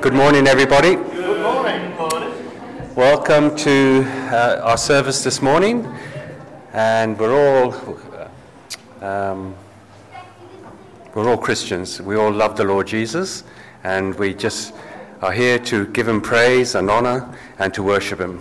[0.00, 0.94] Good morning, everybody.
[0.94, 2.94] Good morning.
[2.94, 5.92] Welcome to uh, our service this morning.
[6.72, 7.98] And we're all,
[9.00, 9.56] um,
[11.14, 12.00] we're all Christians.
[12.00, 13.42] We all love the Lord Jesus.
[13.82, 14.72] And we just
[15.20, 18.40] are here to give him praise and honor and to worship him.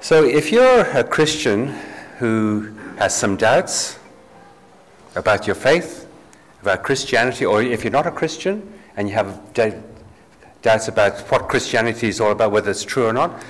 [0.00, 1.66] So if you're a Christian
[2.18, 3.98] who has some doubts
[5.16, 6.08] about your faith,
[6.62, 9.52] about Christianity, or if you're not a Christian, and you have
[10.62, 13.42] doubts about what Christianity is all about, whether it's true or not,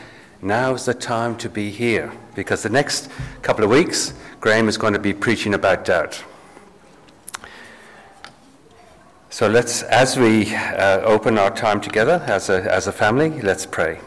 [0.43, 2.13] now's the time to be here.
[2.35, 3.11] Because the next
[3.43, 6.25] couple of weeks, Graham is going to be preaching about doubt.
[9.31, 13.67] So let's, as we uh, open our time together as a, as a family, let's
[13.67, 13.99] pray.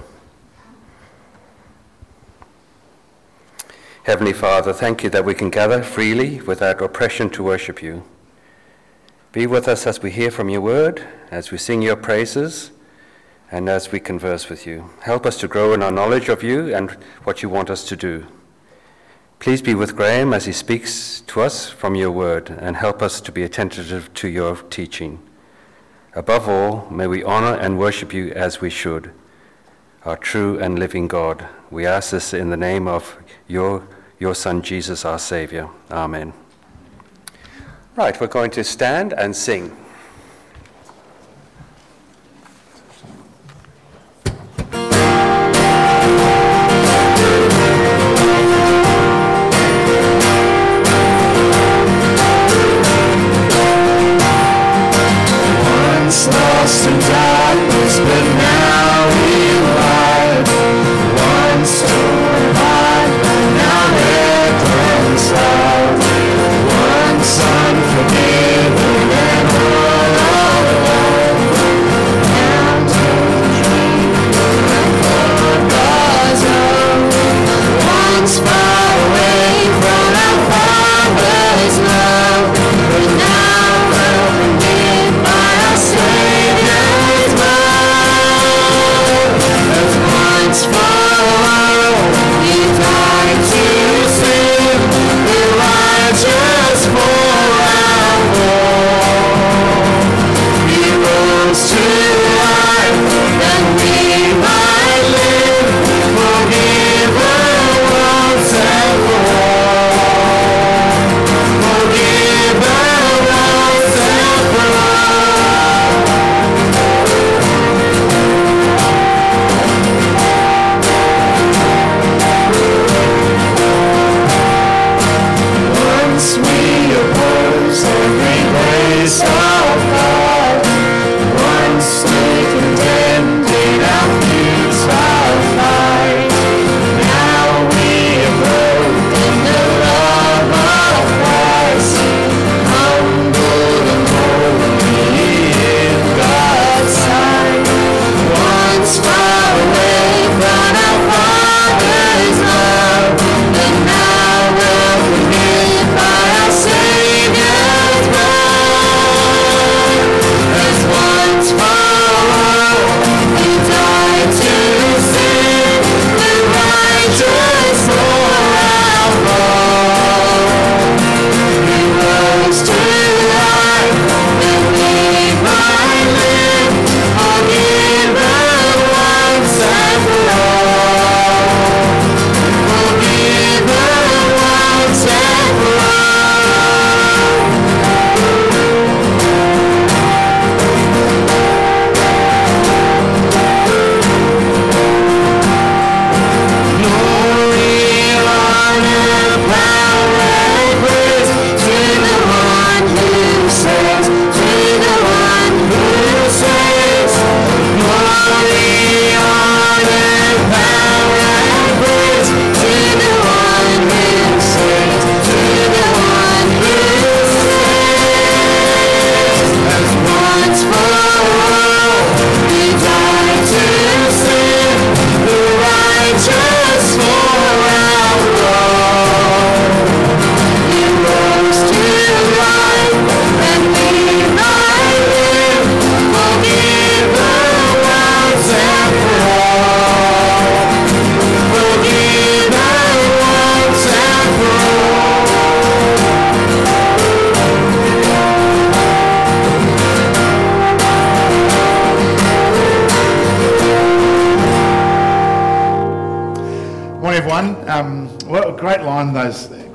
[4.04, 8.04] Heavenly Father, thank you that we can gather freely without oppression to worship you.
[9.38, 12.72] Be with us as we hear from your word, as we sing your praises,
[13.51, 14.89] and as we converse with you.
[15.01, 16.89] Help us to grow in our knowledge of you and
[17.24, 18.25] what you want us to do.
[19.38, 23.22] Please be with Graham as he speaks to us from your word, and help us
[23.22, 25.19] to be attentive to your teaching.
[26.16, 29.12] Above all, may we honor and worship you as we should,
[30.04, 31.48] our true and living God.
[31.69, 33.16] We ask this in the name of
[33.48, 33.88] your,
[34.18, 35.69] your Son, Jesus, our Savior.
[35.92, 36.33] Amen.
[37.98, 39.76] Right, we're going to stand and sing.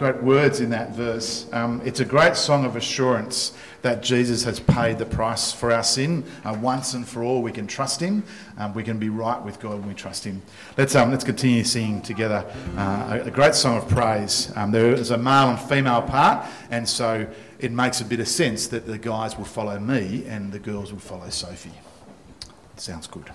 [0.02, 1.46] Great words in that verse.
[1.52, 5.84] Um, it's a great song of assurance that Jesus has paid the price for our
[5.84, 7.40] sin uh, once and for all.
[7.40, 8.24] We can trust Him.
[8.58, 10.42] Um, we can be right with God when we trust Him.
[10.76, 12.44] Let's um, let's continue singing together
[12.76, 14.52] uh, a, a, great song of praise.
[14.56, 17.24] Um, there is a male and female part, and so
[17.60, 20.92] it makes a bit of sense that the guys will follow me and the girls
[20.92, 21.78] will follow Sophie.
[22.76, 23.30] Sounds good.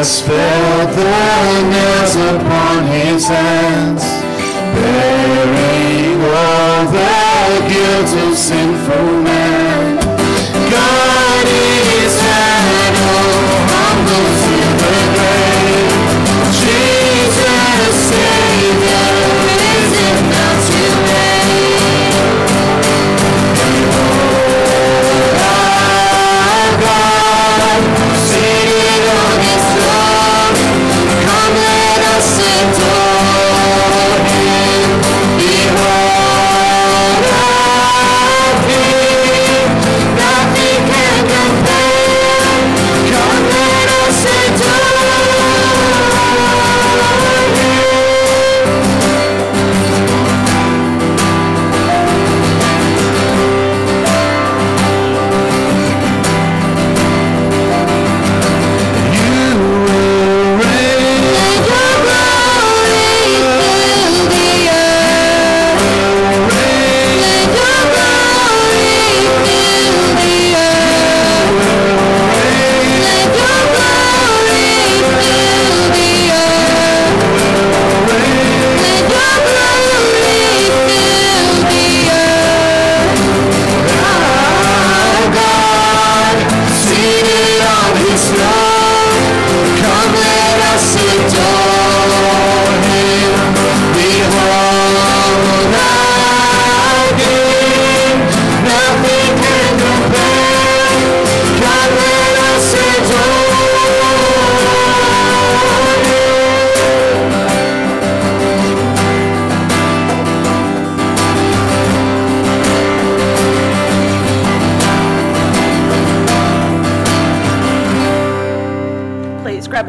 [0.00, 4.02] has felt the nails upon his hands,
[4.74, 9.29] bearing all the guilt of sinfulness.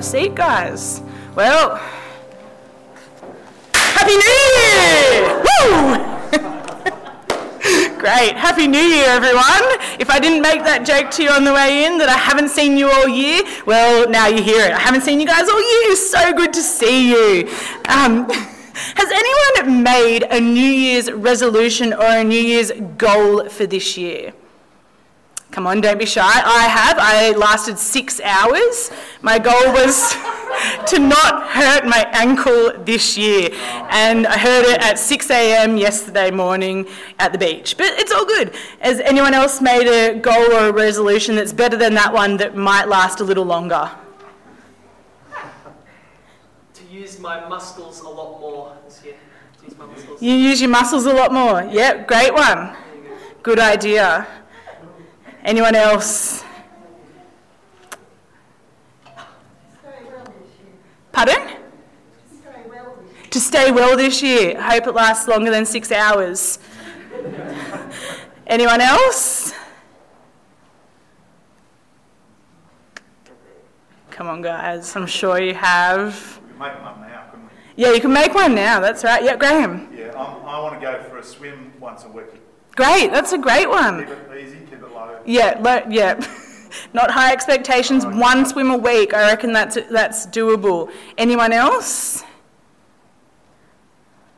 [0.01, 0.99] a seat, guys.
[1.35, 1.75] Well,
[3.71, 5.43] Happy New Year!
[5.45, 5.93] Woo!
[7.99, 8.33] Great.
[8.35, 9.63] Happy New Year, everyone.
[9.99, 12.49] If I didn't make that joke to you on the way in that I haven't
[12.49, 14.71] seen you all year, well, now you hear it.
[14.71, 15.95] I haven't seen you guys all year.
[15.95, 17.47] So good to see you.
[17.85, 18.27] Um,
[19.01, 24.33] has anyone made a New Year's resolution or a New Year's goal for this year?
[25.51, 26.21] Come on, don't be shy.
[26.23, 26.97] I have.
[26.97, 28.89] I lasted six hours.
[29.21, 30.13] My goal was
[30.87, 33.49] to not hurt my ankle this year.
[33.89, 35.75] And I heard it at 6 a.m.
[35.75, 36.87] yesterday morning
[37.19, 37.75] at the beach.
[37.77, 38.55] But it's all good.
[38.79, 42.55] Has anyone else made a goal or a resolution that's better than that one that
[42.55, 43.91] might last a little longer?
[46.75, 49.15] To use my muscles a lot more this year.
[49.65, 50.21] Use my muscles.
[50.21, 51.61] You use your muscles a lot more.
[51.63, 52.73] Yep, great one.
[53.43, 54.27] Good idea.
[55.43, 56.43] Anyone else?
[61.11, 61.57] Pardon?
[63.31, 64.57] To stay well this year.
[64.57, 66.59] I hope it lasts longer than six hours.
[68.45, 69.53] Anyone else?
[74.09, 74.95] Come on, guys.
[74.95, 76.39] I'm sure you have.
[76.41, 77.51] We can make up now, couldn't we?
[77.77, 78.79] Yeah, you can make one now.
[78.79, 79.23] That's right.
[79.23, 79.89] Yeah, Graham.
[79.95, 82.25] Yeah, I'm, I want to go for a swim once a week.
[82.75, 83.11] Great.
[83.11, 84.05] That's a great one.
[84.05, 84.60] Keep it easy,
[85.07, 85.19] low.
[85.25, 86.19] Yeah, lo- yeah.
[86.93, 88.05] Not high expectations.
[88.05, 89.13] One swim a week.
[89.13, 90.91] I reckon that's that's doable.
[91.17, 92.23] Anyone else?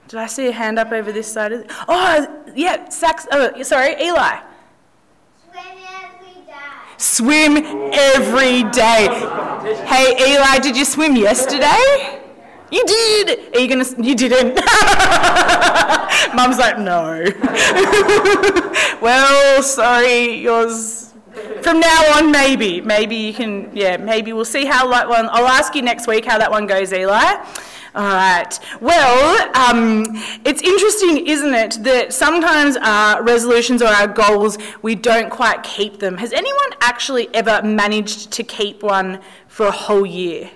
[0.08, 1.51] Did I see a hand up over this side?
[1.51, 2.89] Of oh, yeah.
[2.89, 3.27] Sax.
[3.32, 4.39] Oh, sorry, Eli.
[5.51, 5.65] Swim
[6.03, 6.63] every day.
[6.98, 7.58] Swim
[7.93, 9.08] every day.
[9.86, 12.23] Hey, Eli, did you swim yesterday?
[12.74, 13.56] You did.
[13.56, 13.86] Are you gonna?
[14.01, 14.56] You didn't.
[16.36, 17.24] Mum's like, no.
[19.00, 21.13] well, sorry, yours.
[21.62, 23.70] From now on, maybe, maybe you can.
[23.75, 25.30] Yeah, maybe we'll see how that one.
[25.30, 27.46] I'll ask you next week how that one goes, Eli.
[27.94, 28.59] All right.
[28.81, 30.05] Well, um,
[30.44, 36.00] it's interesting, isn't it, that sometimes our resolutions or our goals, we don't quite keep
[36.00, 36.18] them.
[36.18, 40.50] Has anyone actually ever managed to keep one for a whole year?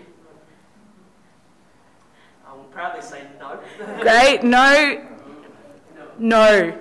[2.77, 3.59] Proudly say no.
[4.01, 4.43] Great.
[4.43, 5.03] No.
[6.19, 6.77] No.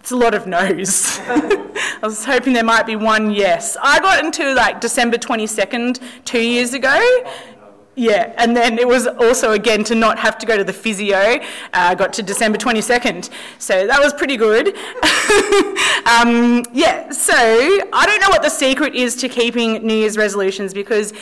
[0.00, 1.20] It's a lot of no's.
[1.28, 3.76] I was hoping there might be one yes.
[3.80, 7.00] I got into like December 22nd two years ago.
[7.94, 11.16] Yeah, and then it was also again to not have to go to the physio.
[11.16, 11.38] Uh,
[11.72, 14.68] I got to December 22nd, so that was pretty good.
[16.04, 20.74] um, yeah, so I don't know what the secret is to keeping New Year's resolutions
[20.74, 21.12] because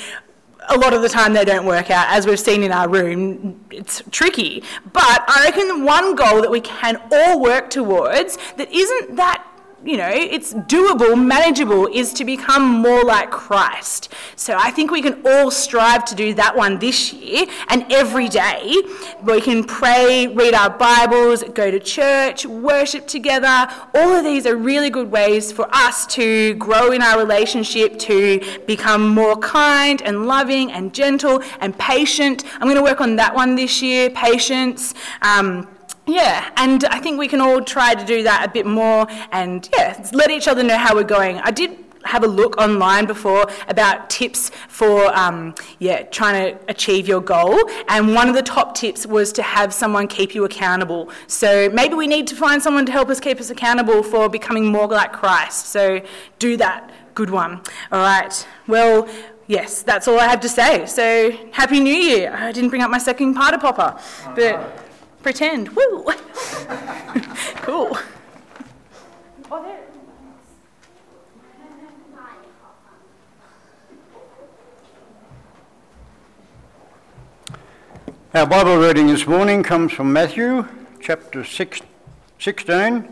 [0.71, 3.61] a lot of the time they don't work out, as we've seen in our room.
[3.71, 4.63] It's tricky.
[4.93, 9.47] But I reckon one goal that we can all work towards that isn't that
[9.85, 14.13] you know, it's doable, manageable, is to become more like Christ.
[14.37, 18.29] So I think we can all strive to do that one this year and every
[18.29, 18.75] day.
[19.23, 23.69] We can pray, read our Bibles, go to church, worship together.
[23.95, 28.41] All of these are really good ways for us to grow in our relationship, to
[28.67, 32.45] become more kind and loving and gentle and patient.
[32.55, 34.95] I'm going to work on that one this year, patience.
[35.23, 35.69] Um,
[36.13, 39.69] yeah, and I think we can all try to do that a bit more and,
[39.77, 41.39] yeah, let each other know how we're going.
[41.39, 47.07] I did have a look online before about tips for, um, yeah, trying to achieve
[47.07, 47.59] your goal.
[47.89, 51.11] And one of the top tips was to have someone keep you accountable.
[51.27, 54.67] So maybe we need to find someone to help us keep us accountable for becoming
[54.67, 55.67] more like Christ.
[55.67, 56.01] So
[56.39, 56.91] do that.
[57.15, 57.61] Good one.
[57.93, 58.47] All right.
[58.67, 59.07] Well,
[59.47, 60.87] yes, that's all I have to say.
[60.87, 62.35] So happy New Year.
[62.35, 64.01] I didn't bring up my second party popper,
[64.35, 64.90] but
[65.23, 65.69] pretend.
[65.71, 66.05] Woo!
[67.63, 67.97] cool.
[78.33, 80.65] Our Bible reading this morning comes from Matthew
[81.01, 81.81] chapter six,
[82.39, 83.09] 16,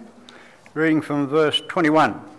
[0.74, 2.37] reading from verse 21.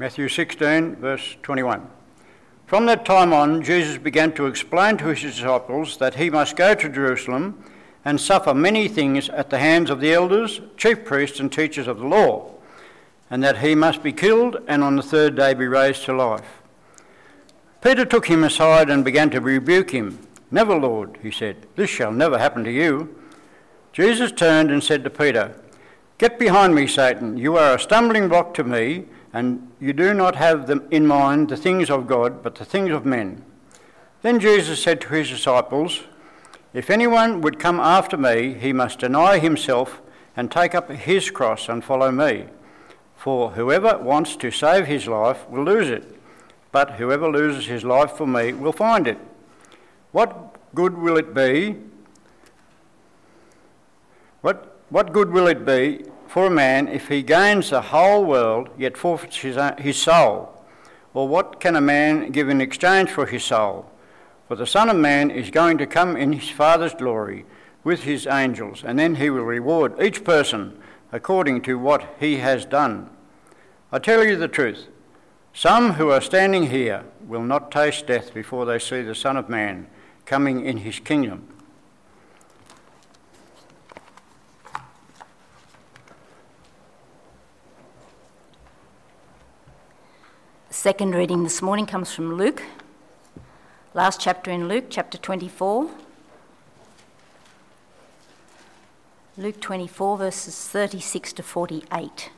[0.00, 1.86] Matthew 16, verse 21.
[2.64, 6.74] From that time on, Jesus began to explain to his disciples that he must go
[6.74, 7.62] to Jerusalem
[8.02, 11.98] and suffer many things at the hands of the elders, chief priests, and teachers of
[11.98, 12.50] the law,
[13.28, 16.62] and that he must be killed and on the third day be raised to life.
[17.82, 20.18] Peter took him aside and began to rebuke him.
[20.50, 23.14] Never, Lord, he said, this shall never happen to you.
[23.92, 25.54] Jesus turned and said to Peter,
[26.16, 27.36] Get behind me, Satan.
[27.36, 31.48] You are a stumbling block to me, and you do not have them in mind
[31.48, 33.44] the things of God, but the things of men.
[34.22, 36.02] Then Jesus said to his disciples,
[36.74, 40.00] If anyone would come after me, he must deny himself
[40.36, 42.46] and take up his cross and follow me.
[43.16, 46.18] For whoever wants to save his life will lose it,
[46.72, 49.18] but whoever loses his life for me will find it.
[50.12, 51.76] What good will it be?
[54.40, 58.68] What, what good will it be for a man if he gains the whole world
[58.78, 60.64] yet forfeits his, his soul?
[61.12, 63.90] Or what can a man give in exchange for his soul?
[64.46, 67.46] For the Son of Man is going to come in his Father's glory
[67.82, 72.64] with his angels, and then he will reward each person according to what he has
[72.64, 73.10] done.
[73.90, 74.86] I tell you the truth
[75.52, 79.48] some who are standing here will not taste death before they see the Son of
[79.48, 79.88] Man
[80.26, 81.48] coming in his kingdom.
[90.72, 92.62] Second reading this morning comes from Luke.
[93.92, 95.90] Last chapter in Luke, chapter 24.
[99.36, 102.30] Luke 24, verses 36 to 48.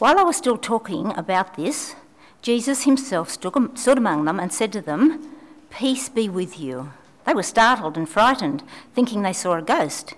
[0.00, 1.94] While I was still talking about this,
[2.42, 5.32] Jesus himself stood among them and said to them,
[5.70, 6.90] Peace be with you.
[7.24, 8.64] They were startled and frightened,
[8.96, 10.14] thinking they saw a ghost.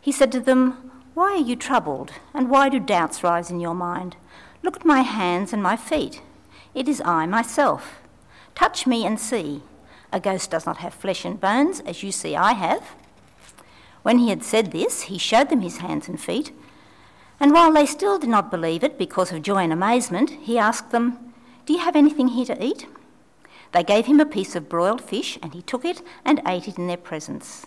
[0.00, 3.74] He said to them, Why are you troubled, and why do doubts rise in your
[3.74, 4.14] mind?
[4.62, 6.22] Look at my hands and my feet.
[6.74, 8.00] It is I myself.
[8.54, 9.62] Touch me and see.
[10.12, 12.94] A ghost does not have flesh and bones, as you see I have.
[14.02, 16.52] When he had said this, he showed them his hands and feet.
[17.40, 20.90] And while they still did not believe it because of joy and amazement, he asked
[20.90, 21.34] them,
[21.66, 22.86] Do you have anything here to eat?
[23.72, 26.78] They gave him a piece of broiled fish, and he took it and ate it
[26.78, 27.66] in their presence.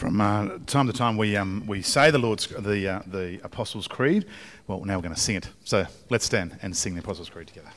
[0.00, 3.86] From uh, time to time, we, um, we say the Lord's the, uh, the Apostles'
[3.86, 4.24] Creed.
[4.66, 5.50] Well, now we're going to sing it.
[5.64, 7.68] So let's stand and sing the Apostles' Creed together.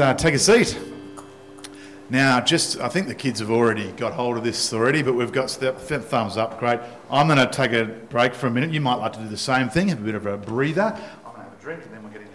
[0.00, 0.78] Uh, take a seat.
[2.08, 5.30] Now, just I think the kids have already got hold of this already, but we've
[5.30, 6.58] got step, th- thumbs up.
[6.58, 6.80] Great.
[7.08, 8.72] I'm going to take a break for a minute.
[8.72, 10.82] You might like to do the same thing, have a bit of a breather.
[11.24, 12.29] I'm going to have a drink, and then we'll get into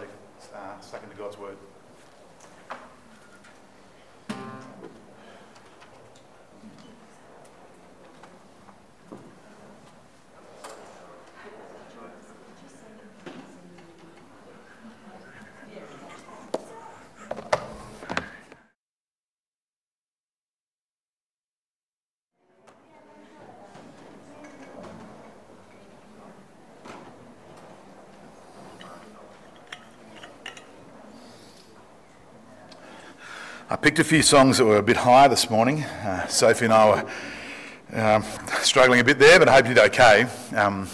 [33.68, 35.82] I picked a few songs that were a bit higher this morning.
[35.82, 38.24] Uh, Sophie and I were um,
[38.60, 40.28] struggling a bit there, but I hope you did okay.
[40.54, 40.88] Um,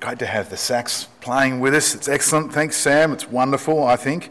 [0.00, 1.94] great to have the sax playing with us.
[1.94, 2.54] It's excellent.
[2.54, 3.12] Thanks, Sam.
[3.12, 4.30] It's wonderful, I think.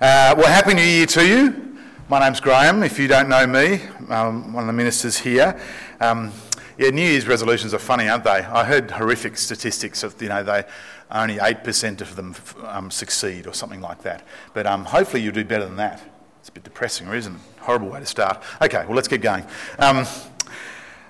[0.00, 1.78] Uh, well, Happy New Year to you.
[2.08, 2.82] My name's Graham.
[2.82, 5.60] If you don't know me, um, one of the ministers here.
[6.00, 6.32] Um,
[6.78, 8.30] yeah, New Year's resolutions are funny, aren't they?
[8.30, 10.64] I heard horrific statistics of, you know, they
[11.10, 12.34] only 8% of them
[12.66, 14.24] um, succeed or something like that.
[14.54, 16.00] But um, hopefully you'll do better than that.
[16.40, 17.40] It's a bit depressing, isn't it?
[17.58, 18.42] Horrible way to start.
[18.62, 19.44] Okay, well, let's keep going.
[19.78, 20.06] Um,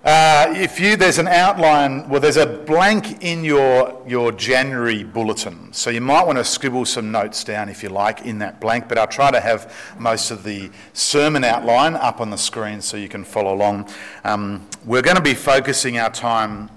[0.02, 5.72] uh, if you, there's an outline, well, there's a blank in your, your January bulletin.
[5.72, 8.88] So you might want to scribble some notes down if you like in that blank,
[8.88, 12.96] but I'll try to have most of the sermon outline up on the screen so
[12.96, 13.88] you can follow along.
[14.24, 16.70] Um, we're going to be focusing our time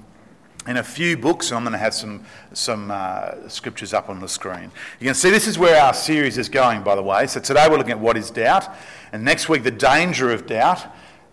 [0.67, 2.23] in a few books, and I'm going to have some,
[2.53, 4.71] some uh, scriptures up on the screen.
[4.99, 7.27] You can see this is where our series is going, by the way.
[7.27, 8.73] So today we're looking at what is doubt,
[9.11, 10.85] and next week, the danger of doubt.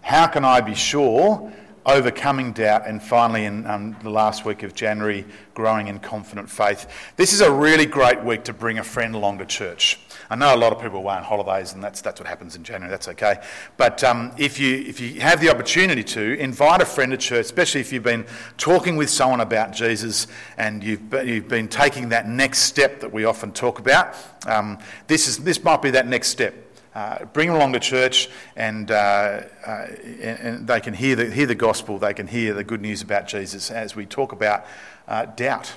[0.02, 1.52] How can I be sure?
[1.86, 6.86] Overcoming doubt, and finally, in um, the last week of January, growing in confident faith.
[7.16, 9.98] This is a really great week to bring a friend along to church.
[10.32, 12.62] I know a lot of people away on holidays, and that's, that's what happens in
[12.62, 12.88] January.
[12.88, 13.42] That's okay.
[13.76, 17.46] But um, if, you, if you have the opportunity to, invite a friend to church,
[17.46, 18.24] especially if you've been
[18.56, 23.24] talking with someone about Jesus and you've, you've been taking that next step that we
[23.24, 24.14] often talk about.
[24.46, 26.54] Um, this, is, this might be that next step.
[26.94, 29.86] Uh, bring them along to church and, uh, uh,
[30.22, 33.26] and, they can hear the, hear the gospel, they can hear the good news about
[33.26, 34.64] Jesus as we talk about
[35.08, 35.72] uh, doubt.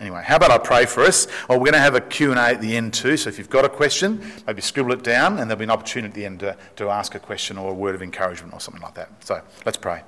[0.00, 1.28] Anyway, how about I pray for us?
[1.48, 3.64] Well, we're going to have a Q&A at the end too, so if you've got
[3.64, 6.56] a question, maybe scribble it down and there'll be an opportunity at the end to,
[6.76, 9.10] to ask a question or a word of encouragement or something like that.
[9.24, 10.02] So let's pray.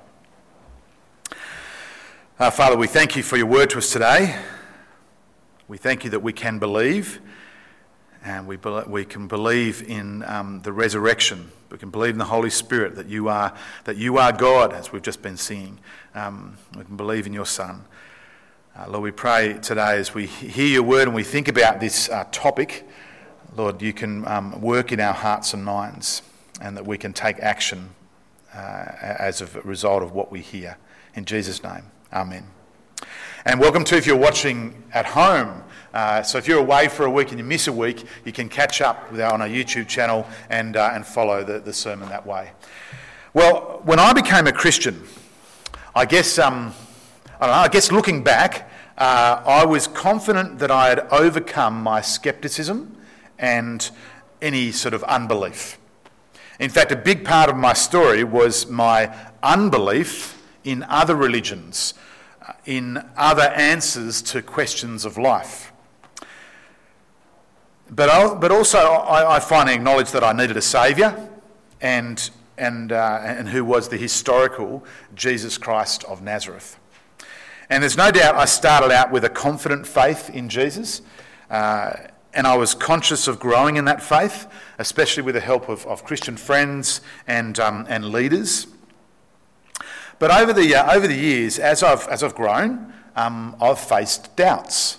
[2.37, 4.37] Uh, Father, we thank you for your word to us today.
[5.69, 7.21] We thank you that we can believe
[8.23, 11.49] and we, be- we can believe in um, the resurrection.
[11.71, 13.53] We can believe in the Holy Spirit that you are,
[13.85, 15.79] that you are God, as we've just been seeing.
[16.13, 17.85] Um, we can believe in your Son.
[18.77, 22.09] Uh, Lord, we pray today as we hear your word and we think about this
[22.09, 22.87] uh, topic,
[23.55, 26.21] Lord, you can um, work in our hearts and minds
[26.61, 27.89] and that we can take action
[28.53, 30.77] uh, as a result of what we hear.
[31.15, 32.45] In Jesus' name, amen.
[33.45, 35.63] And welcome to if you're watching at home.
[35.91, 38.47] Uh, so if you're away for a week and you miss a week, you can
[38.47, 42.09] catch up with our, on our YouTube channel and, uh, and follow the, the sermon
[42.09, 42.51] that way.
[43.33, 45.01] Well, when I became a Christian,
[45.95, 46.75] I guess, um,
[47.39, 51.83] I don't know, I guess looking back, uh, I was confident that I had overcome
[51.83, 52.97] my skepticism
[53.37, 53.87] and
[54.41, 55.77] any sort of unbelief.
[56.59, 61.93] In fact, a big part of my story was my unbelief in other religions,
[62.41, 65.71] uh, in other answers to questions of life.
[67.91, 71.29] But, I, but also, I, I, finally acknowledged that I needed a saviour
[71.81, 76.79] and, and, uh, and who was the historical Jesus Christ of Nazareth.
[77.69, 81.01] And there's no doubt I started out with a confident faith in Jesus.
[81.49, 81.93] Uh,
[82.33, 86.03] and I was conscious of growing in that faith, especially with the help of, of
[86.03, 88.67] Christian friends and, um, and leaders.
[90.19, 94.35] But over the, uh, over the years, as I've, as I've grown, um, I've faced
[94.35, 94.97] doubts.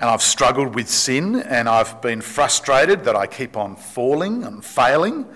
[0.00, 4.64] And I've struggled with sin, and I've been frustrated that I keep on falling and
[4.64, 5.26] failing.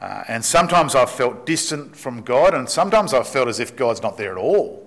[0.00, 4.02] Uh, and sometimes I've felt distant from God, and sometimes I've felt as if God's
[4.02, 4.83] not there at all.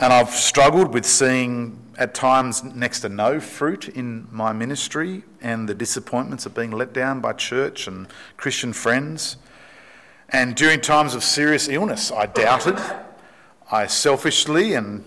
[0.00, 5.68] And I've struggled with seeing at times next to no fruit in my ministry and
[5.68, 8.06] the disappointments of being let down by church and
[8.36, 9.38] Christian friends.
[10.28, 12.78] And during times of serious illness, I doubted.
[13.72, 15.04] I selfishly, and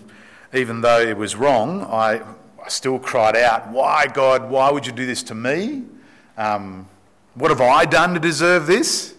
[0.52, 2.20] even though it was wrong, I,
[2.62, 5.84] I still cried out, Why, God, why would you do this to me?
[6.36, 6.86] Um,
[7.34, 9.14] what have I done to deserve this?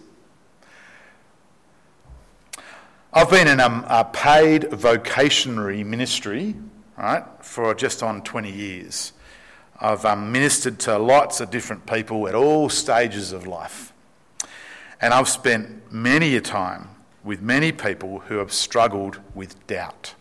[3.16, 6.56] I've been in a, a paid vocationary ministry,
[6.98, 9.12] right, for just on 20 years.
[9.78, 13.92] I've um, ministered to lots of different people at all stages of life.
[15.00, 16.88] And I've spent many a time
[17.22, 20.16] with many people who have struggled with doubt.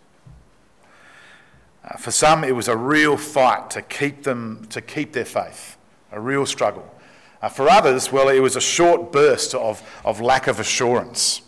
[1.83, 5.77] Uh, for some, it was a real fight to keep them to keep their faith,
[6.11, 6.93] a real struggle.
[7.41, 11.41] Uh, for others, well, it was a short burst of, of lack of assurance.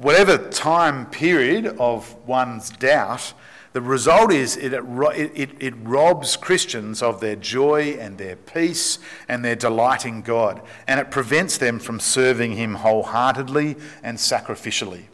[0.00, 3.32] Whatever time period of one's doubt,
[3.72, 9.44] the result is it, it, it, robs Christians of their joy and their peace and
[9.44, 15.04] their delight in God, and it prevents them from serving Him wholeheartedly and sacrificially.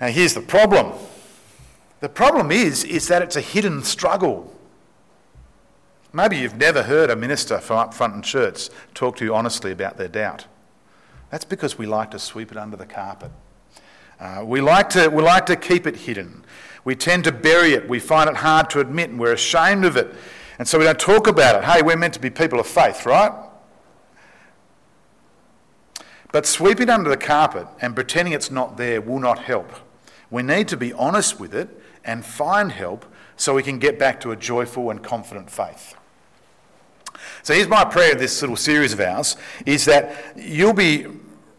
[0.00, 0.92] Now, here's the problem
[1.98, 4.54] the problem is, is that it's a hidden struggle.
[6.12, 9.72] Maybe you've never heard a minister from up front in church talk to you honestly
[9.72, 10.46] about their doubt.
[11.30, 13.30] That's because we like to sweep it under the carpet.
[14.18, 16.44] Uh, we, like to, we like to keep it hidden.
[16.84, 17.88] We tend to bury it.
[17.88, 20.14] We find it hard to admit and we're ashamed of it.
[20.58, 21.64] And so we don't talk about it.
[21.64, 23.32] Hey, we're meant to be people of faith, right?
[26.32, 29.70] But sweeping under the carpet and pretending it's not there will not help.
[30.30, 31.68] We need to be honest with it
[32.04, 33.04] and find help
[33.36, 35.94] so we can get back to a joyful and confident faith.
[37.42, 41.06] So here's my prayer of this little series of ours is that you'll be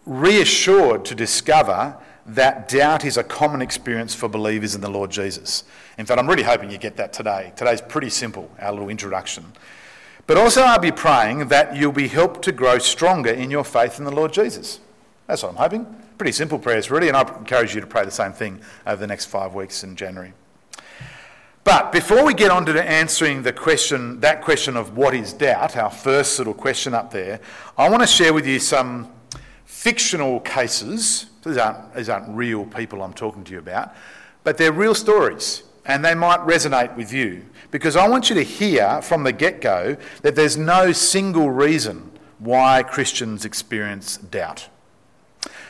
[0.05, 5.63] reassured to discover that doubt is a common experience for believers in the Lord Jesus.
[5.97, 7.53] In fact, I'm really hoping you get that today.
[7.55, 9.45] Today's pretty simple, our little introduction.
[10.27, 13.97] But also, I'll be praying that you'll be helped to grow stronger in your faith
[13.97, 14.81] in the Lord Jesus.
[15.25, 15.85] That's what I'm hoping.
[16.17, 19.07] Pretty simple prayers, really, and I encourage you to pray the same thing over the
[19.07, 20.33] next five weeks in January.
[21.67, 25.75] But before we get on to answering the question, that question of what is doubt,
[25.75, 27.41] our first little question up there,
[27.77, 29.11] I want to share with you some
[29.65, 31.25] fictional cases.
[31.43, 33.93] These aren't, these aren't real people I'm talking to you about,
[34.45, 38.43] but they're real stories and they might resonate with you because I want you to
[38.43, 44.69] hear from the get go that there's no single reason why Christians experience doubt.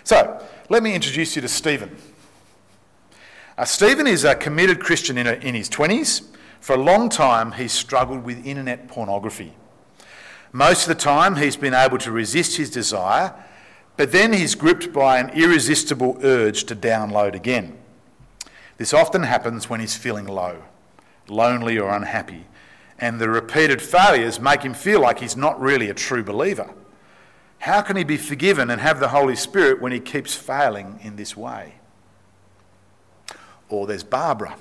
[0.04, 1.98] So, let me introduce you to Stephen.
[3.58, 6.28] Uh, Stephen is a committed Christian in, a, in his 20s.
[6.60, 9.54] For a long time, he's struggled with internet pornography.
[10.52, 13.34] Most of the time, he's been able to resist his desire,
[13.96, 17.76] but then he's gripped by an irresistible urge to download again.
[18.78, 20.62] This often happens when he's feeling low,
[21.28, 22.46] lonely, or unhappy,
[23.00, 26.76] and the repeated failures make him feel like he's not really a true believer.
[27.60, 31.16] How can he be forgiven and have the Holy Spirit when he keeps failing in
[31.16, 31.77] this way?
[33.70, 34.56] Or there's Barbara.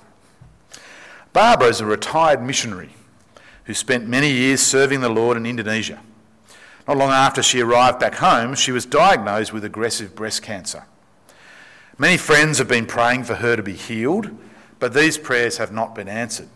[1.32, 2.90] Barbara is a retired missionary
[3.64, 6.00] who spent many years serving the Lord in Indonesia.
[6.88, 10.84] Not long after she arrived back home, she was diagnosed with aggressive breast cancer.
[11.98, 14.30] Many friends have been praying for her to be healed,
[14.78, 16.48] but these prayers have not been answered.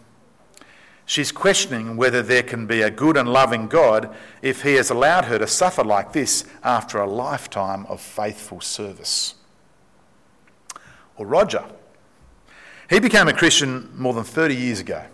[1.06, 5.24] She's questioning whether there can be a good and loving God if He has allowed
[5.24, 9.34] her to suffer like this after a lifetime of faithful service.
[11.16, 11.64] Or Roger.
[12.90, 15.04] He became a Christian more than 30 years ago.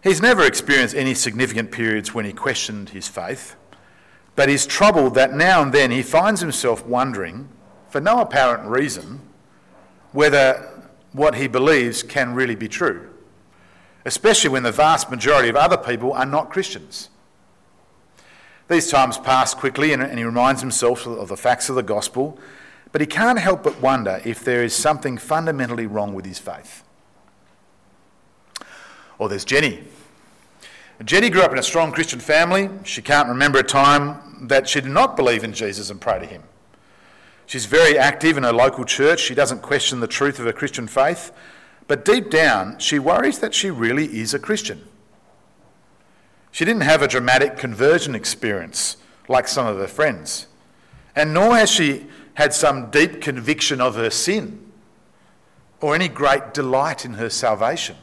[0.00, 3.56] He's never experienced any significant periods when he questioned his faith,
[4.36, 7.48] but he's troubled that now and then he finds himself wondering,
[7.88, 9.20] for no apparent reason,
[10.12, 13.10] whether what he believes can really be true,
[14.04, 17.10] especially when the vast majority of other people are not Christians.
[18.68, 22.38] These times pass quickly, and he reminds himself of the facts of the gospel
[22.92, 26.84] but he can't help but wonder if there is something fundamentally wrong with his faith.
[29.18, 29.82] Or there's Jenny.
[31.04, 32.68] Jenny grew up in a strong Christian family.
[32.84, 36.26] She can't remember a time that she did not believe in Jesus and pray to
[36.26, 36.42] him.
[37.46, 39.20] She's very active in her local church.
[39.20, 41.32] She doesn't question the truth of her Christian faith.
[41.88, 44.86] But deep down, she worries that she really is a Christian.
[46.50, 48.96] She didn't have a dramatic conversion experience
[49.28, 50.46] like some of her friends.
[51.16, 54.72] And nor has she had some deep conviction of her sin
[55.80, 57.96] or any great delight in her salvation.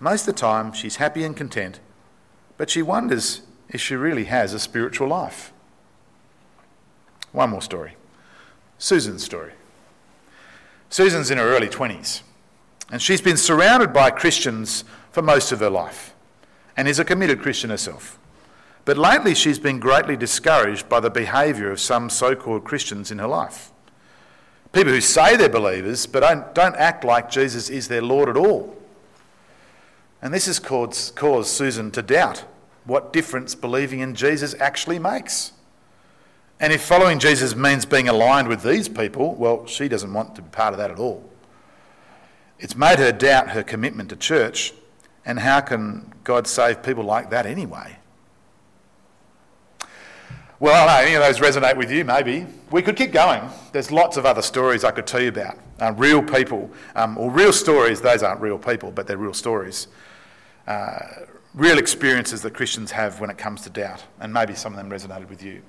[0.00, 1.78] Most of the time, she's happy and content,
[2.56, 5.52] but she wonders if she really has a spiritual life.
[7.32, 7.96] One more story
[8.78, 9.52] Susan's story.
[10.90, 12.22] Susan's in her early 20s,
[12.90, 16.14] and she's been surrounded by Christians for most of her life
[16.76, 18.18] and is a committed Christian herself.
[18.84, 23.18] But lately, she's been greatly discouraged by the behaviour of some so called Christians in
[23.18, 23.70] her life.
[24.72, 28.36] People who say they're believers but don't, don't act like Jesus is their Lord at
[28.36, 28.76] all.
[30.20, 32.44] And this has caused, caused Susan to doubt
[32.84, 35.52] what difference believing in Jesus actually makes.
[36.58, 40.42] And if following Jesus means being aligned with these people, well, she doesn't want to
[40.42, 41.28] be part of that at all.
[42.58, 44.72] It's made her doubt her commitment to church
[45.24, 47.96] And how can God save people like that anyway?
[50.62, 52.46] Well, I don't know, any of those resonate with you, maybe.
[52.70, 53.42] We could keep going.
[53.72, 55.58] There's lots of other stories I could tell you about.
[55.80, 59.88] Uh, real people, um, or real stories, those aren't real people, but they're real stories.
[60.68, 61.00] Uh,
[61.52, 64.88] real experiences that Christians have when it comes to doubt, and maybe some of them
[64.88, 65.62] resonated with you.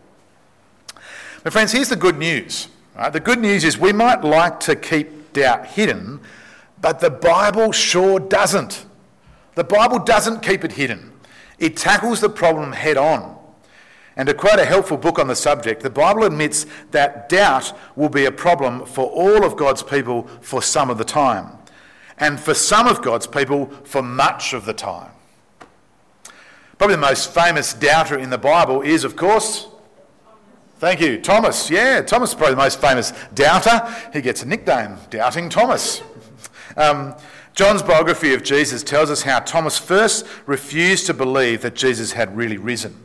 [1.44, 2.68] But, friends, here's the good news.
[2.96, 3.12] Right?
[3.12, 6.20] The good news is we might like to keep doubt hidden,
[6.82, 8.86] but the Bible sure doesn't.
[9.56, 11.14] The Bible doesn't keep it hidden,
[11.58, 13.40] it tackles the problem head on.
[14.16, 18.10] And to quote a helpful book on the subject, the Bible admits that doubt will
[18.10, 21.50] be a problem for all of God's people for some of the time,
[22.20, 25.12] and for some of God's people for much of the time.
[26.78, 29.68] Probably the most famous doubter in the Bible is, of course,
[30.78, 31.70] thank you, Thomas.
[31.70, 33.92] Yeah, Thomas is probably the most famous doubter.
[34.12, 36.04] He gets a nickname, Doubting Thomas.
[36.78, 37.16] Um,
[37.56, 42.36] John's biography of Jesus tells us how Thomas first refused to believe that Jesus had
[42.36, 42.96] really risen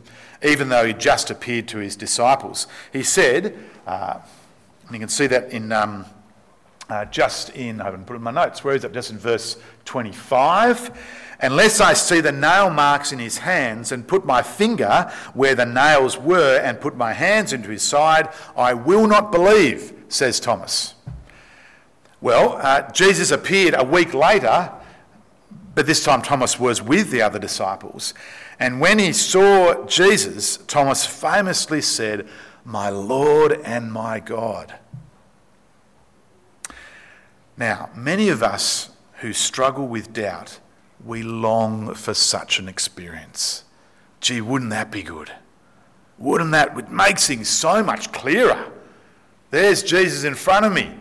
[0.43, 2.67] even though he just appeared to his disciples.
[2.93, 4.19] He said, uh,
[4.85, 6.05] and you can see that in um,
[6.89, 8.93] uh, just in, I haven't put in my notes, where is it?
[8.93, 11.37] Just in verse 25.
[11.41, 15.65] Unless I see the nail marks in his hands and put my finger where the
[15.65, 20.95] nails were and put my hands into his side, I will not believe, says Thomas.
[22.19, 24.71] Well, uh, Jesus appeared a week later,
[25.75, 28.13] but this time Thomas was with the other disciples.
[28.59, 32.27] And when he saw Jesus, Thomas famously said,
[32.65, 34.75] My Lord and my God.
[37.55, 38.89] Now, many of us
[39.19, 40.59] who struggle with doubt,
[41.03, 43.63] we long for such an experience.
[44.19, 45.31] Gee, wouldn't that be good?
[46.17, 46.77] Wouldn't that?
[46.77, 48.71] It makes things so much clearer.
[49.51, 50.93] There's Jesus in front of me.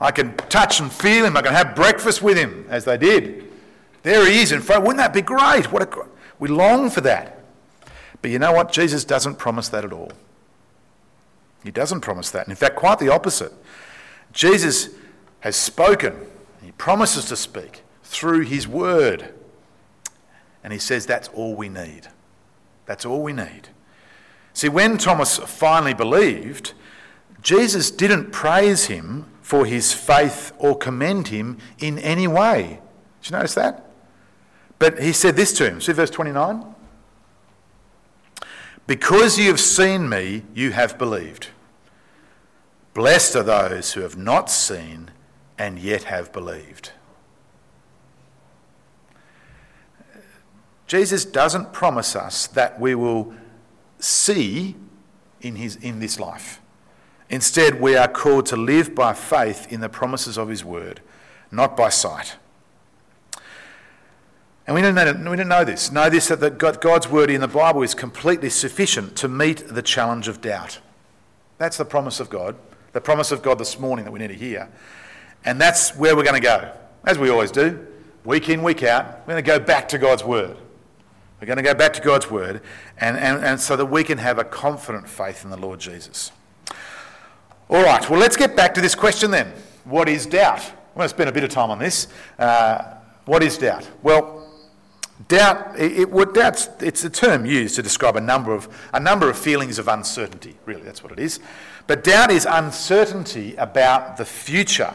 [0.00, 1.36] I can touch and feel him.
[1.36, 3.50] I can have breakfast with him, as they did.
[4.02, 4.82] There he is in front.
[4.82, 5.70] Wouldn't that be great?
[5.70, 6.06] What a
[6.44, 7.38] we long for that.
[8.20, 8.70] But you know what?
[8.70, 10.12] Jesus doesn't promise that at all.
[11.62, 12.42] He doesn't promise that.
[12.42, 13.50] And In fact, quite the opposite.
[14.30, 14.90] Jesus
[15.40, 16.14] has spoken,
[16.62, 19.32] he promises to speak through his word.
[20.62, 22.08] And he says that's all we need.
[22.84, 23.68] That's all we need.
[24.52, 26.74] See, when Thomas finally believed,
[27.40, 32.80] Jesus didn't praise him for his faith or commend him in any way.
[33.22, 33.83] Did you notice that?
[34.78, 35.80] But he said this to him.
[35.80, 36.74] See verse 29?
[38.86, 41.48] Because you have seen me, you have believed.
[42.92, 45.10] Blessed are those who have not seen
[45.58, 46.92] and yet have believed.
[50.86, 53.34] Jesus doesn't promise us that we will
[53.98, 54.76] see
[55.40, 56.60] in, his, in this life.
[57.30, 61.00] Instead, we are called to live by faith in the promises of his word,
[61.50, 62.36] not by sight.
[64.66, 65.92] And we didn't know, we don't know this.
[65.92, 70.26] Know this that God's word in the Bible is completely sufficient to meet the challenge
[70.26, 70.80] of doubt.
[71.58, 72.56] That's the promise of God,
[72.92, 74.68] the promise of God this morning that we need to hear.
[75.44, 76.72] And that's where we're going to go,
[77.04, 77.86] as we always do,
[78.24, 79.20] week in, week out.
[79.20, 80.56] We're going to go back to God's word.
[81.40, 82.62] We're going to go back to God's word,
[82.98, 86.32] and, and, and so that we can have a confident faith in the Lord Jesus.
[87.68, 89.52] All right, well, let's get back to this question then.
[89.84, 90.60] What is doubt?
[90.60, 92.08] I'm going to spend a bit of time on this.
[92.38, 92.94] Uh,
[93.26, 93.86] what is doubt?
[94.02, 94.43] Well,
[95.28, 99.30] Doubt, it, it, doubt's, it's a term used to describe a number, of, a number
[99.30, 101.38] of feelings of uncertainty, really, that's what it is.
[101.86, 104.94] But doubt is uncertainty about the future.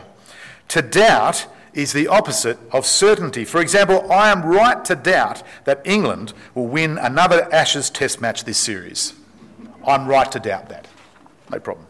[0.69, 3.45] To doubt is the opposite of certainty.
[3.45, 8.43] For example, I am right to doubt that England will win another Ashes Test match
[8.43, 9.13] this series.
[9.87, 10.87] I'm right to doubt that.
[11.49, 11.87] No problem.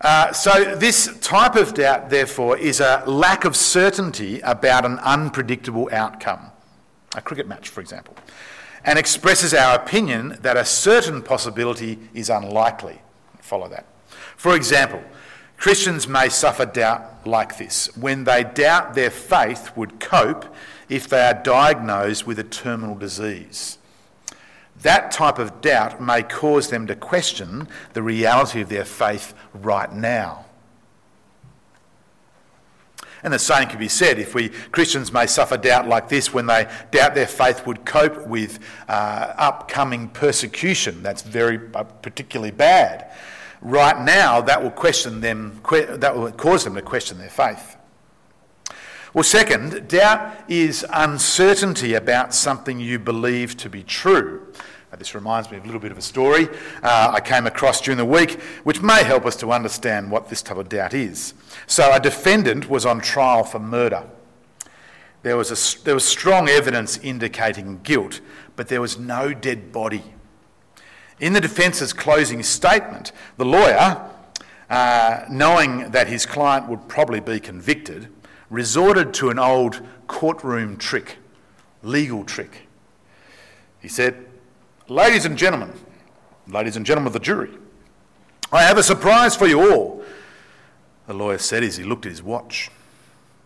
[0.00, 5.88] Uh, so, this type of doubt, therefore, is a lack of certainty about an unpredictable
[5.90, 6.47] outcome
[7.14, 8.14] a cricket match, for example,
[8.84, 13.00] and expresses our opinion that a certain possibility is unlikely.
[13.40, 13.86] Follow that.
[14.36, 15.02] For example,
[15.56, 20.44] Christians may suffer doubt like this when they doubt their faith would cope
[20.88, 23.78] if they are diagnosed with a terminal disease.
[24.82, 29.92] That type of doubt may cause them to question the reality of their faith right
[29.92, 30.44] now.
[33.22, 36.46] And the same can be said if we Christians may suffer doubt like this when
[36.46, 41.02] they doubt their faith would cope with uh, upcoming persecution.
[41.02, 43.10] That's very uh, particularly bad.
[43.60, 45.60] Right now, that will question them.
[45.70, 47.76] That will cause them to question their faith.
[49.14, 54.52] Well, second, doubt is uncertainty about something you believe to be true.
[54.90, 56.48] Uh, this reminds me of a little bit of a story
[56.82, 60.40] uh, I came across during the week, which may help us to understand what this
[60.40, 61.34] type of doubt is.
[61.66, 64.04] So, a defendant was on trial for murder.
[65.22, 68.20] There was, a, there was strong evidence indicating guilt,
[68.56, 70.04] but there was no dead body.
[71.20, 74.08] In the defence's closing statement, the lawyer,
[74.70, 78.08] uh, knowing that his client would probably be convicted,
[78.48, 81.16] resorted to an old courtroom trick,
[81.82, 82.68] legal trick.
[83.80, 84.27] He said,
[84.88, 85.70] Ladies and gentlemen,
[86.46, 87.50] ladies and gentlemen of the jury,
[88.50, 90.02] I have a surprise for you all.
[91.06, 92.70] The lawyer said as he looked at his watch.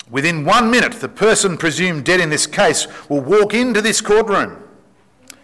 [0.08, 4.62] Within one minute, the person presumed dead in this case will walk into this courtroom.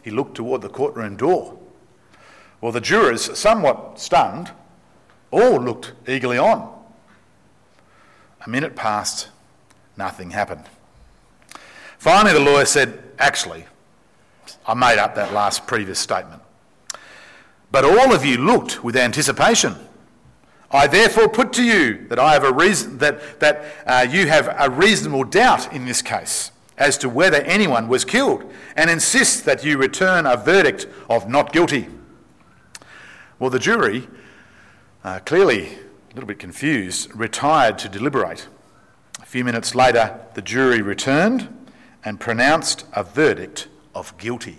[0.02, 1.58] He looked toward the courtroom door.
[2.60, 4.52] Well, the jurors, somewhat stunned,
[5.32, 6.80] all looked eagerly on.
[8.46, 9.30] A minute passed,
[9.96, 10.64] nothing happened.
[11.98, 13.66] Finally, the lawyer said, Actually,
[14.66, 16.42] I made up that last previous statement.
[17.70, 19.74] But all of you looked with anticipation.
[20.70, 24.54] I therefore put to you that I have a reason that, that uh, you have
[24.58, 28.44] a reasonable doubt in this case as to whether anyone was killed,
[28.76, 31.88] and insist that you return a verdict of not guilty.
[33.38, 34.08] Well, the jury,
[35.02, 38.46] uh, clearly a little bit confused, retired to deliberate.
[39.20, 41.48] A few minutes later, the jury returned
[42.04, 43.68] and pronounced a verdict
[43.98, 44.58] of guilty.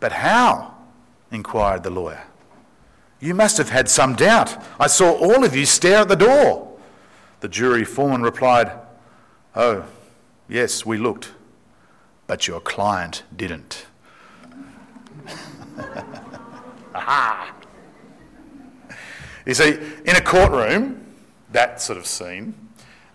[0.00, 0.74] But how?
[1.32, 2.22] inquired the lawyer.
[3.18, 4.56] You must have had some doubt.
[4.78, 6.78] I saw all of you stare at the door.
[7.40, 8.70] The jury foreman replied,
[9.54, 9.84] Oh,
[10.48, 11.32] yes, we looked,
[12.26, 13.86] but your client didn't.
[16.94, 17.54] Aha!
[19.44, 21.06] You see, in a courtroom,
[21.52, 22.65] that sort of scene,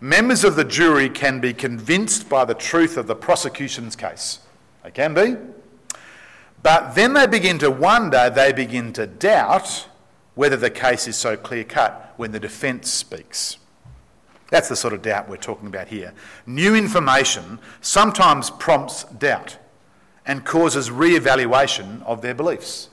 [0.01, 4.39] members of the jury can be convinced by the truth of the prosecution's case.
[4.83, 5.37] They can be.
[6.63, 9.87] But then they begin to wonder, they begin to doubt
[10.35, 13.57] whether the case is so clear cut when the defence speaks.
[14.49, 16.13] That's the sort of doubt we're talking about here.
[16.45, 19.57] New information sometimes prompts doubt
[20.25, 22.89] and causes re evaluation of their beliefs.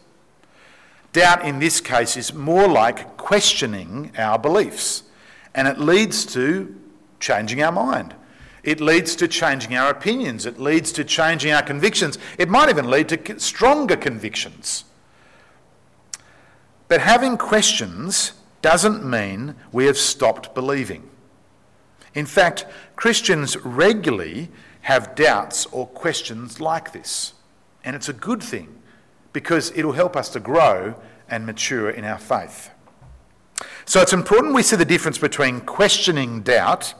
[1.12, 5.04] Doubt in this case is more like questioning our beliefs,
[5.54, 6.74] and it leads to
[7.20, 8.14] changing our mind.
[8.62, 10.44] It leads to changing our opinions.
[10.44, 12.18] It leads to changing our convictions.
[12.38, 14.84] It might even lead to stronger convictions.
[16.88, 21.08] But having questions doesn't mean we have stopped believing.
[22.14, 22.66] In fact,
[22.96, 24.48] Christians regularly
[24.82, 27.34] have doubts or questions like this.
[27.84, 28.82] And it's a good thing
[29.32, 30.94] because it'll help us to grow
[31.28, 32.70] and mature in our faith.
[33.84, 36.94] So it's important we see the difference between questioning doubt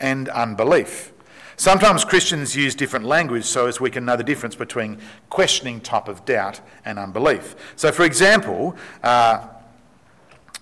[0.00, 1.12] and unbelief.
[1.56, 6.06] Sometimes Christians use different language so as we can know the difference between questioning type
[6.06, 7.56] of doubt and unbelief.
[7.74, 9.48] So, for example, uh,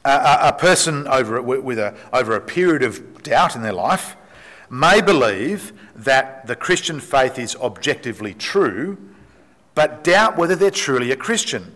[0.07, 4.17] a, a, person over, with a, over a period of doubt in their life
[4.71, 8.97] may believe that the Christian faith is objectively true,
[9.75, 11.75] but doubt whether they're truly a Christian.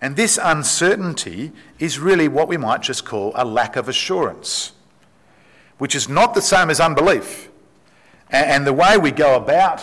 [0.00, 4.72] And this uncertainty is really what we might just call a lack of assurance
[5.82, 7.48] which is not the same as unbelief.
[8.30, 9.82] And the way we go about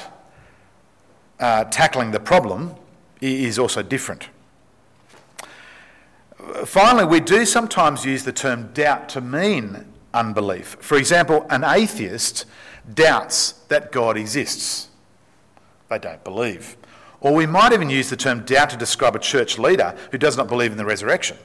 [1.41, 2.74] uh, tackling the problem
[3.20, 4.30] is also different.
[6.64, 10.78] Finally, we do sometimes use the term doubt to mean unbelief.
[10.80, 12.45] For example, an atheist
[12.93, 14.88] doubts that God exists,
[15.89, 16.78] they don't believe.
[17.20, 20.38] Or we might even use the term doubt to describe a church leader who does
[20.38, 21.36] not believe in the resurrection.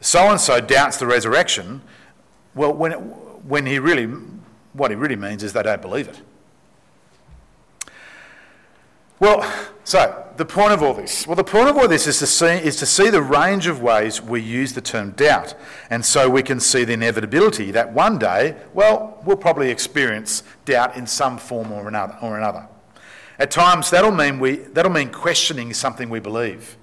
[0.00, 1.82] So and so doubts the resurrection.
[2.54, 3.00] Well, when it,
[3.46, 4.06] when he really,
[4.72, 6.20] what he really means is they don't believe it.
[9.20, 9.48] Well,
[9.84, 12.46] so the point of all this, well, the point of all this is to see
[12.46, 15.54] is to see the range of ways we use the term doubt,
[15.88, 20.96] and so we can see the inevitability that one day, well, we'll probably experience doubt
[20.96, 22.18] in some form or another.
[22.20, 22.66] Or another.
[23.38, 26.76] At times, that'll mean we that'll mean questioning something we believe,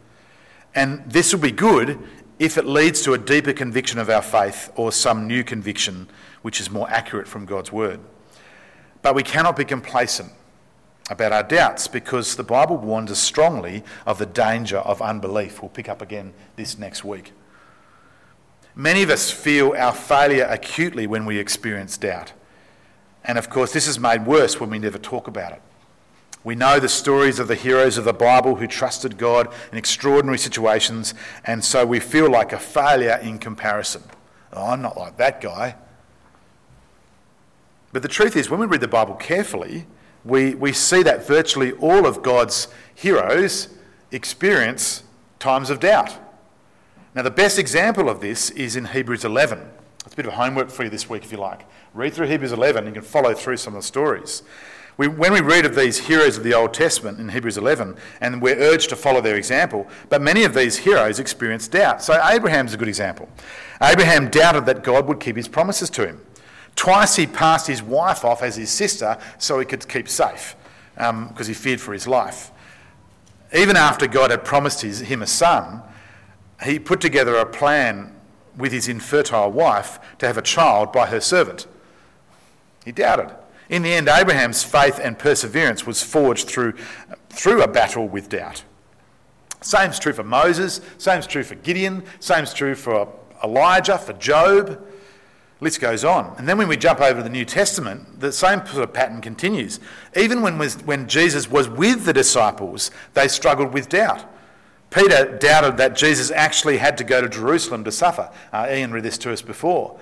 [0.74, 2.00] and this will be good
[2.40, 6.10] if it leads to a deeper conviction of our faith or some new conviction
[6.42, 8.00] which is more accurate from God's word.
[9.02, 10.32] But we cannot be complacent
[11.10, 15.62] about our doubts because the Bible warns us strongly of the danger of unbelief.
[15.62, 17.34] We'll pick up again this next week.
[18.76, 22.32] Many of us feel our failure acutely when we experience doubt.
[23.26, 25.62] And of course, this is made worse when we never talk about it.
[26.44, 30.40] We know the stories of the heroes of the Bible who trusted God in extraordinary
[30.40, 31.14] situations,
[31.46, 34.02] and so we feel like a failure in comparison.
[34.52, 35.76] Oh, I'm not like that guy.
[37.94, 39.86] But the truth is, when we read the Bible carefully,
[40.24, 43.70] we, we see that virtually all of God's heroes
[44.12, 45.04] experience
[45.40, 46.18] times of doubt.
[47.16, 49.60] Now, the best example of this is in Hebrews 11.
[50.06, 51.66] It's a bit of homework for you this week if you like.
[51.94, 54.44] Read through Hebrews 11, you can follow through some of the stories.
[54.98, 58.42] We, when we read of these heroes of the Old Testament in Hebrews 11, and
[58.42, 62.02] we're urged to follow their example, but many of these heroes experienced doubt.
[62.04, 63.28] So Abraham's a good example.
[63.82, 66.22] Abraham doubted that God would keep his promises to him.
[66.76, 70.56] Twice he passed his wife off as his sister so he could keep safe
[70.96, 72.52] because um, he feared for his life.
[73.54, 75.82] Even after God had promised his, him a son,
[76.64, 78.16] he put together a plan
[78.58, 81.68] with his infertile wife to have a child by her servant.
[82.86, 83.36] He doubted.
[83.70, 86.74] In the end, Abraham's faith and perseverance was forged through,
[87.30, 88.64] through a battle with doubt.
[89.62, 93.08] Same's true for Moses, same's true for Gideon, same's true for
[93.44, 94.86] Elijah, for Job.
[95.62, 96.36] List goes on.
[96.38, 99.22] And then when we jump over to the New Testament, the same sort of pattern
[99.22, 99.80] continues.
[100.16, 104.26] Even when, when Jesus was with the disciples, they struggled with doubt.
[104.90, 108.32] Peter doubted that Jesus actually had to go to Jerusalem to suffer.
[108.52, 110.00] Uh, Ian read this to us before.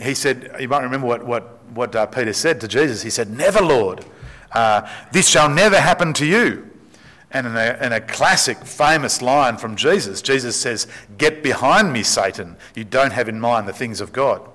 [0.00, 3.02] He said, you might remember what, what, what uh, Peter said to Jesus.
[3.02, 4.04] He said, Never, Lord.
[4.50, 6.70] Uh, this shall never happen to you.
[7.30, 10.88] And in a, in a classic, famous line from Jesus, Jesus says,
[11.18, 12.56] Get behind me, Satan.
[12.74, 14.46] You don't have in mind the things of God.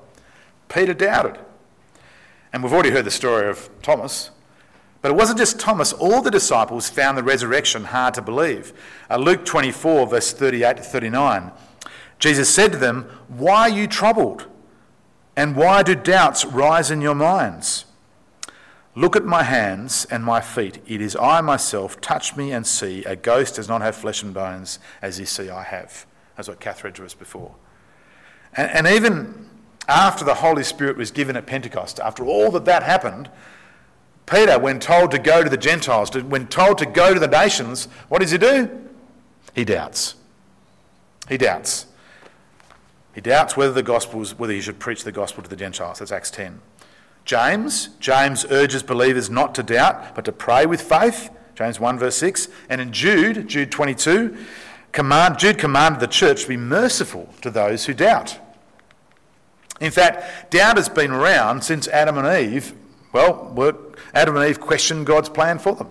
[0.71, 1.39] Peter doubted.
[2.53, 4.31] And we've already heard the story of Thomas.
[5.01, 8.73] But it wasn't just Thomas, all the disciples found the resurrection hard to believe.
[9.09, 11.51] Uh, Luke 24, verse 38 to 39.
[12.19, 14.45] Jesus said to them, Why are you troubled?
[15.35, 17.85] And why do doubts rise in your minds?
[18.93, 20.83] Look at my hands and my feet.
[20.85, 21.99] It is I myself.
[22.01, 23.03] Touch me and see.
[23.05, 26.05] A ghost does not have flesh and bones, as you see I have.
[26.35, 27.55] That's what to us before.
[28.53, 29.49] And, and even
[29.87, 33.29] after the Holy Spirit was given at Pentecost, after all that that happened,
[34.25, 37.87] Peter, when told to go to the Gentiles, when told to go to the nations,
[38.07, 38.69] what does he do?
[39.53, 40.15] He doubts.
[41.27, 41.87] He doubts.
[43.13, 45.99] He doubts whether the gospels, whether he should preach the gospel to the Gentiles.
[45.99, 46.61] That's Acts 10.
[47.25, 51.29] James, James urges believers not to doubt, but to pray with faith.
[51.55, 52.47] James 1 verse 6.
[52.69, 54.37] And in Jude, Jude 22,
[54.91, 58.39] command, Jude commanded the church to be merciful to those who doubt.
[59.81, 62.73] In fact, doubt has been around since Adam and Eve
[63.13, 65.89] well, Adam and Eve questioned God's plan for them.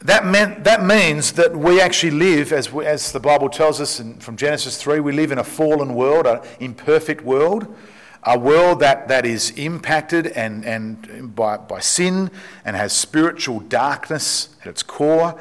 [0.00, 4.00] That, meant, that means that we actually live, as, we, as the Bible tells us
[4.00, 7.74] in, from Genesis 3, we live in a fallen world, an imperfect world,
[8.22, 12.30] a world that, that is impacted and, and by, by sin
[12.64, 15.38] and has spiritual darkness at its core.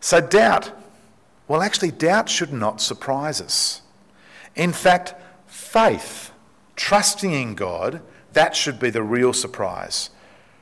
[0.00, 0.72] So, doubt,
[1.48, 3.82] well, actually, doubt should not surprise us.
[4.54, 5.14] In fact,
[5.76, 6.30] faith,
[6.74, 8.00] trusting in God,
[8.32, 10.08] that should be the real surprise.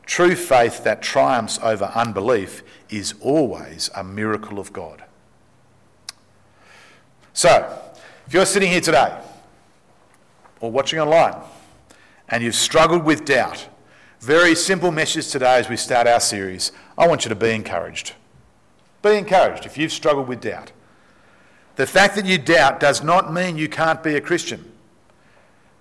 [0.07, 5.05] True faith that triumphs over unbelief is always a miracle of God.
[7.33, 7.81] So,
[8.27, 9.17] if you're sitting here today
[10.59, 11.37] or watching online
[12.29, 13.69] and you've struggled with doubt,
[14.19, 16.73] very simple message today as we start our series.
[16.99, 18.15] I want you to be encouraged.
[19.01, 20.73] Be encouraged if you've struggled with doubt.
[21.77, 24.73] The fact that you doubt does not mean you can't be a Christian.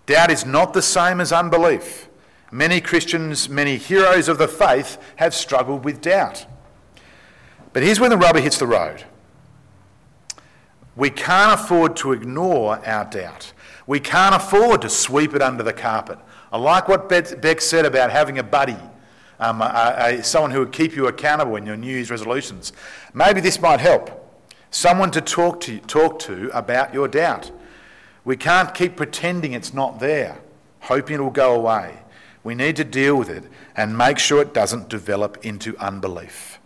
[0.05, 2.09] Doubt is not the same as unbelief.
[2.51, 6.45] Many Christians, many heroes of the faith have struggled with doubt.
[7.71, 9.05] But here's where the rubber hits the road.
[10.95, 13.53] We can't afford to ignore our doubt.
[13.87, 16.19] We can't afford to sweep it under the carpet.
[16.51, 18.77] I like what Beck said about having a buddy,
[19.39, 22.73] um, a, a, someone who would keep you accountable in your New Year's resolutions.
[23.13, 24.19] Maybe this might help.
[24.69, 27.51] Someone to talk to, talk to about your doubt.
[28.25, 30.39] We can't keep pretending it's not there,
[30.81, 31.99] hoping it'll go away.
[32.43, 33.43] We need to deal with it
[33.75, 36.59] and make sure it doesn't develop into unbelief.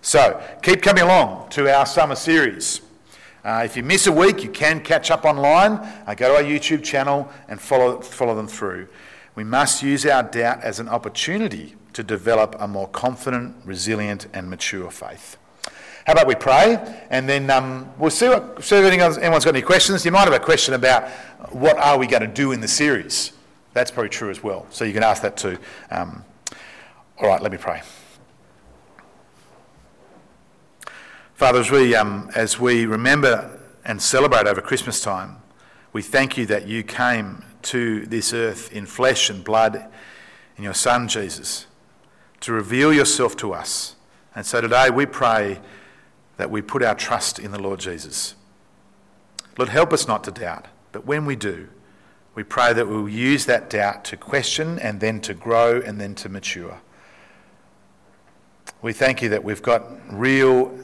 [0.00, 2.80] So, keep coming along to our summer series.
[3.44, 5.72] Uh, if you miss a week, you can catch up online.
[6.06, 8.88] Uh, go to our YouTube channel and follow, follow them through.
[9.34, 14.50] We must use our doubt as an opportunity to develop a more confident, resilient, and
[14.50, 15.36] mature faith.
[16.06, 16.78] How about we pray
[17.10, 20.04] and then um, we'll see, what, see if anyone's got any questions.
[20.04, 21.08] You might have a question about
[21.50, 23.32] what are we going to do in the series.
[23.72, 24.68] That's probably true as well.
[24.70, 25.58] So you can ask that too.
[25.90, 26.24] Um,
[27.18, 27.82] all right, let me pray.
[31.34, 35.38] Father, as we, um, as we remember and celebrate over Christmas time,
[35.92, 39.84] we thank you that you came to this earth in flesh and blood
[40.56, 41.66] in your Son, Jesus,
[42.42, 43.96] to reveal yourself to us.
[44.36, 45.58] And so today we pray
[46.36, 48.34] that we put our trust in the Lord Jesus.
[49.58, 51.68] Lord, help us not to doubt, but when we do,
[52.34, 56.14] we pray that we'll use that doubt to question and then to grow and then
[56.16, 56.80] to mature.
[58.82, 60.78] We thank you that we've got real,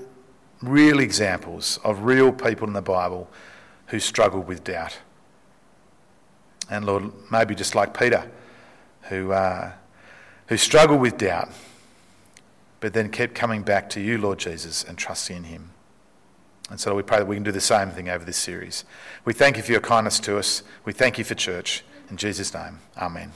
[0.63, 3.29] real examples of real people in the Bible
[3.89, 4.99] who struggled with doubt.
[6.71, 8.31] And Lord, maybe just like Peter,
[9.03, 9.73] who, uh,
[10.47, 11.51] who struggled with doubt,
[12.83, 15.71] but then kept coming back to you, Lord Jesus, and trusting in him.
[16.69, 18.85] And so we pray that we can do the same thing over this series.
[19.25, 20.65] We thank you for your kindness to us.
[20.85, 21.85] We thank you for church.
[22.11, 23.31] In Jesus' name, amen.